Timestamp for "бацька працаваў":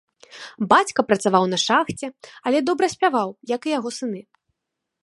0.71-1.43